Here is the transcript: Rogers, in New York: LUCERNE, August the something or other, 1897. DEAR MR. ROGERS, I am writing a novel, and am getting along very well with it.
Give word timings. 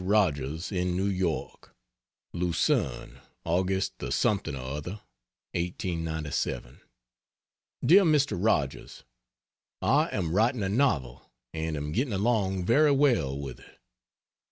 Rogers, 0.03 0.71
in 0.71 0.97
New 0.97 1.05
York: 1.05 1.75
LUCERNE, 2.33 3.19
August 3.45 3.99
the 3.99 4.11
something 4.11 4.55
or 4.55 4.63
other, 4.63 5.01
1897. 5.53 6.81
DEAR 7.85 8.01
MR. 8.01 8.39
ROGERS, 8.43 9.03
I 9.79 10.09
am 10.11 10.33
writing 10.33 10.63
a 10.63 10.69
novel, 10.69 11.29
and 11.53 11.77
am 11.77 11.91
getting 11.91 12.13
along 12.15 12.65
very 12.65 12.91
well 12.91 13.37
with 13.37 13.59
it. 13.59 13.77